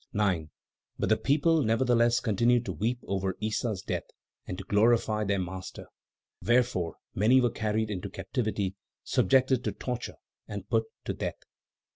[0.13, 0.49] 9.
[0.97, 4.05] But the people, nevertheless, continued to weep over Issa's death
[4.47, 5.85] and to glorify their master;
[6.43, 10.15] wherefore, many were carried into captivity, subjected to torture
[10.47, 11.43] and put to death.